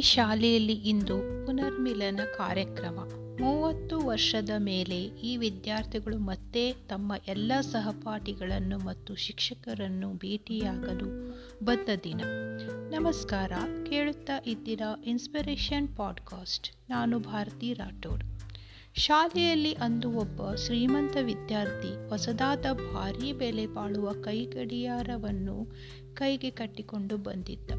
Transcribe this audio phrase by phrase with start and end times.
[0.00, 2.94] ಶಾಲೆಯಲ್ಲಿ ಇಂದು ಪುನರ್ಮಿಲನ ಕಾರ್ಯಕ್ರಮ.
[3.40, 11.30] ಮೂವತ್ತು ವರ್ಷದ ಮೇಲೆ ಈ ವಿದ್ಯಾರ್ಥಿಗಳು ಮತ್ತೆ ತಮ್ಮ ಎಲ್ಲ ಸಹಪಾಠಿಗಳನ್ನು ಮತ್ತು ಶಿಕ್ಷಕರನ್ನು ಭೇಟಿಯಾಗಲು
[11.64, 12.20] ಬಂದ ದಿನ.
[12.98, 13.52] ನಮಸ್ಕಾರ,
[13.86, 16.90] ಕೇಳುತ್ತಾ ಇದ್ದೀರಾ ಇನ್ಸ್ಪಿರೇಷನ್ ಪಾಡ್ಕಾಸ್ಟ್.
[16.90, 18.24] ನಾನು ಭಾರತಿ ರಾಠೋಡ್.
[18.94, 25.76] ಶಾಲೆಯಲ್ಲಿ ಅಂದು ಒಬ್ಬ ಶ್ರೀಮಂತ ವಿದ್ಯಾರ್ಥಿ ಹೊಸದಾದ ಭಾರೀ ಬೆಲೆ ಬಾಳುವ ಕೈಗಡಿಯಾರವನ್ನು
[26.14, 27.70] ಕೈಗೆ ಕಟ್ಟಿಕೊಂಡು ಬಂದಿದ್ದ.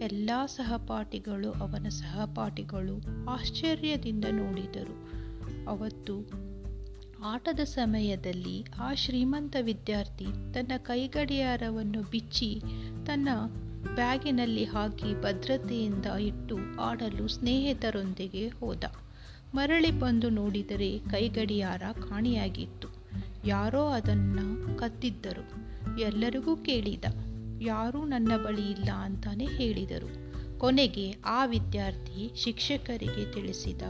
[0.00, 5.24] ಎಲ್ಲ ಸಹಪಾಠಿಗಳು ಅವನ ಸಹಪಾಠಿಗಳು ಆಶ್ಚರ್ಯದಿಂದ ನೋಡಿದರು.
[5.68, 6.44] ಅವತ್ತು
[7.24, 12.62] ಆಟದ ಸಮಯದಲ್ಲಿ ಆ ಶ್ರೀಮಂತ ವಿದ್ಯಾರ್ಥಿ ತನ್ನ ಕೈಗಡಿಯಾರವನ್ನು ಬಿಚ್ಚಿ
[13.06, 13.28] ತನ್ನ
[13.94, 18.84] ಬ್ಯಾಗಿನಲ್ಲಿ ಹಾಕಿ ಭದ್ರತೆಯಿಂದ ಇಟ್ಟು ಆಡಲು ಸ್ನೇಹಿತರೊಂದಿಗೆ ಹೋದ.
[19.54, 22.88] ಮರಳಿ ಬಂದು ನೋಡಿದರೆ ಕೈಗಡಿಯಾರ ಕಾಣಿಯಾಗಿತ್ತು.
[23.46, 27.04] ಯಾರೋ ಅದನ್ನು ಕದ್ದಿದ್ದರು ಎಲ್ಲರಿಗೂ ಕೇಳಿದ.
[27.60, 30.24] ಯಾರೂ ನನ್ನ ಬಳಿ ಇಲ್ಲ ಅಂತಾನೆ ಹೇಳಿದರು.
[30.58, 33.82] ಕೊನೆಗೆ ಆ ವಿದ್ಯಾರ್ಥಿ ಶಿಕ್ಷಕರಿಗೆ ತಿಳಿಸಿದ.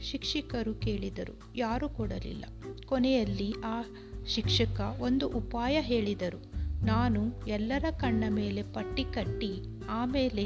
[0.00, 2.44] ಶಿಕ್ಷಕರು ಕೇಳಿದರು, ಯಾರೂ ಕೊಡಲಿಲ್ಲ.
[2.86, 3.82] ಕೊನೆಯಲ್ಲಿ ಆ
[4.26, 6.52] ಶಿಕ್ಷಕ ಒಂದು ಉಪಾಯ ಹೇಳಿದರು.
[6.86, 10.42] ನಾನು ಎಲ್ಲರ ಕಣ್ಣ ಮೇಲೆ ಪಟ್ಟಿ ಕಟ್ಟಿ ಆಮೇಲೆ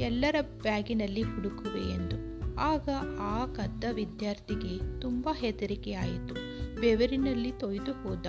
[0.00, 2.30] ಎಲ್ಲರ ಬ್ಯಾಗಿನಲ್ಲಿ ಹುಡುಕುವೆ ಎಂದು.
[2.60, 2.88] ಆಗ
[3.20, 6.49] ಆ ಕದ್ದ ವಿದ್ಯಾರ್ಥಿಗೆ ತುಂಬ ಹೆದರಿಕೆಯಾಯಿತು.
[6.80, 8.26] ಬೆವರಿನಲ್ಲಿ ತೊಯ್ದು ಹೋದ.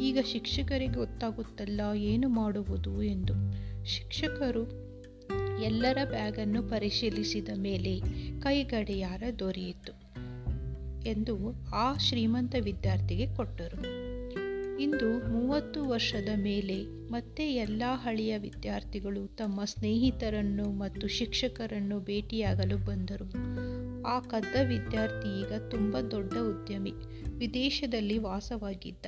[0.00, 3.34] ಈಗ ಶಿಕ್ಷಕರಿಗೆ ಗೊತ್ತಾಗುತ್ತಲ್ಲ, ಏನು ಮಾಡುವುದು ಎಂದು.
[3.84, 4.84] ಶಿಕ್ಷಕರು
[5.62, 8.00] ಎಲ್ಲರ ಬ್ಯಾಗನ್ನು ಪರಿಶೀಲಿಸಿದ ಮೇಲೆ
[8.40, 9.92] ಕೈಗಡಿಯಾರ ದೊರೆಯಿತು
[11.08, 14.04] ಎಂದು ಆ ಶ್ರೀಮಂತ ವಿದ್ಯಾರ್ಥಿಗೆ ಕೊಟ್ಟರು.
[14.82, 23.24] ಇಂದು ಮೂವತ್ತು ವರ್ಷದ ಮೇಲೆ ಮತ್ತೆ ಎಲ್ಲ ಹಳೆಯ ವಿದ್ಯಾರ್ಥಿಗಳು ತಮ್ಮ ಸ್ನೇಹಿತರನ್ನು ಮತ್ತು ಶಿಕ್ಷಕರನ್ನು ಭೇಟಿಯಾಗಲು ಬಂದರು.
[24.06, 26.92] ಆ ಕದ್ದ ವಿದ್ಯಾರ್ಥಿ ಈಗ ತುಂಬ ದೊಡ್ಡ ಉದ್ಯಮಿ,
[27.38, 29.06] ವಿದೇಶದಲ್ಲಿ ವಾಸವಾಗಿದ್ದ.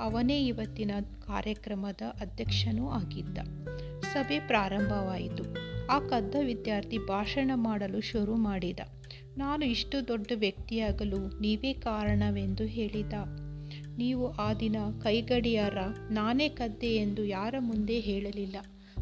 [0.00, 0.90] ಅವನೇ ಇವತ್ತಿನ
[1.26, 3.38] ಕಾರ್ಯಕ್ರಮದ ಅಧ್ಯಕ್ಷನೂ ಆಗಿದ್ದ.
[4.00, 5.44] ಸಭೆ ಪ್ರಾರಂಭವಾಯಿತು.
[5.86, 8.80] ಆ ಕದ್ದ ವಿದ್ಯಾರ್ಥಿ ಭಾಷಣ ಮಾಡಲು ಶುರು ಮಾಡಿದ.
[9.36, 13.12] ನಾನು ಇಷ್ಟು ದೊಡ್ಡ ವ್ಯಕ್ತಿಯಾಗಲು ನೀವೇ ಕಾರಣವೆಂದು ಹೇಳಿದ?
[13.98, 15.78] ನೀವು ಆ ದಿನ ಕೈಗಡಿಯಾರ,
[16.10, 18.56] ನಾನೇ ಕದ್ದೆ ಎಂದು ಯಾರ ಮುಂದೆ ಹೇಳಲಿಲ್ಲ.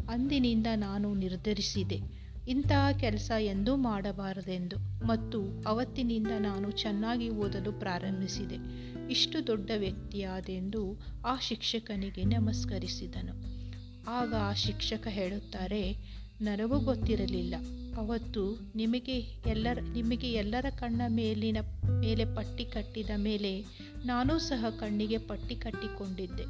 [0.09, 2.22] ಅಂದಿನಿಂದ ನಾನು ನಿರ್ಧರಿಸಿದೆ.
[2.47, 8.55] ಇಂತಹ ಕೆಲಸ ಎಂದೂ ಮಾಡಬಾರದೆಂದು ಮತ್ತು ಅವತ್ತಿನಿಂದ ನಾನು ಚೆನ್ನಾಗಿ ಓದಲು ಪ್ರಾರಂಭಿಸಿದೆ.
[9.11, 13.63] ಇಷ್ಟು ದೊಡ್ಡ ವ್ಯಕ್ತಿಯಾದೆಂದು ಆ ಶಿಕ್ಷಕನಿಗೆ ನಮಸ್ಕರಿಸಿದನು.
[14.09, 15.97] ಆಗ ಆ ಶಿಕ್ಷಕ ಹೇಳುತ್ತಾರೆ,
[16.41, 17.55] ನನಗೂ ಗೊತ್ತಿರಲಿಲ್ಲ.
[17.97, 21.57] ಅವತ್ತು ನಿಮಗೆ ಎಲ್ಲರ ನಿಮಗೆ ಎಲ್ಲರ ಕಣ್ಣ ಮೇಲಿನ
[21.99, 23.65] ಮೇಲೆ ಪಟ್ಟಿ ಕಟ್ಟಿದ ಮೇಲೆ
[24.05, 26.43] ನಾನೂ ಸಹ ಕಣ್ಣಿಗೆ ಪಟ್ಟಿ ಕಟ್ಟಿಕೊಂಡಿದ್ದೆ.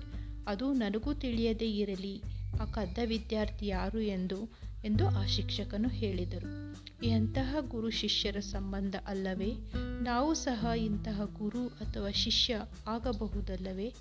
[0.48, 2.32] ಅದು ನನಗೂ ತಿಳಿಯದೇ ಇರಲಿ.
[2.62, 6.75] ಆ ಕದ್ದ ವಿದ್ಯಾರ್ಥಿ ಯಾರು ಎಂದು ಎಂದು ಆ ಶಿಕ್ಷಕನು ಹೇಳಿದರು.
[7.03, 9.53] ಎಂತಹ ಗುರು ಶಿಷ್ಯರ ಸಂಬಂಧ ಅಲ್ಲವೇ?
[10.02, 13.94] ನಾವು ಸಹ ಇಂತಹ ಗುರು ಅಥವಾ ಶಿಷ್ಯ ಆಗಬಹುದಲ್ಲವೇ?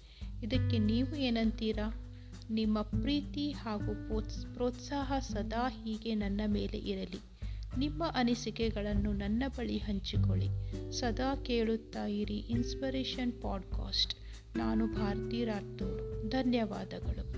[0.43, 1.95] ಇದಕ್ಕೆ ನೀವು ಏನಂತೀರಾ?
[2.51, 4.21] ನಿಮ್ಮ ಪ್ರೀತಿ ಹಾಗೂ
[4.55, 7.19] ಪ್ರೋತ್ಸಾಹ ಸದಾ ಹೀಗೆ ನನ್ನ ಮೇಲೆ ಇರಲಿ.
[7.79, 10.47] ನಿಮ್ಮ ಅನಿಸಿಕೆಗಳನ್ನು ನನ್ನ ಬಳಿ ಹಂಚಿಕೊಳ್ಳಿ.
[10.93, 14.15] ಸದಾ ಕೇಳುತ್ತಾ ಇರಿ ಇನ್ಸ್ಪಿರೇಷನ್ ಪಾಡ್ಕಾಸ್ಟ್
[14.57, 17.32] ನಾನು ಭಾರತಿ ರಾಠೋಡ್ ಧನ್ಯವಾದಗಳು.